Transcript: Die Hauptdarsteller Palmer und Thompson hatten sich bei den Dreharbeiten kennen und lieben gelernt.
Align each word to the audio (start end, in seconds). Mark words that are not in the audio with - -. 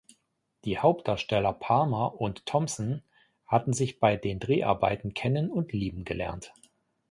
Die 0.65 0.79
Hauptdarsteller 0.79 1.53
Palmer 1.53 2.19
und 2.19 2.47
Thompson 2.47 3.03
hatten 3.45 3.71
sich 3.71 3.99
bei 3.99 4.15
den 4.17 4.39
Dreharbeiten 4.39 5.13
kennen 5.13 5.51
und 5.51 5.73
lieben 5.73 6.05
gelernt. 6.05 6.55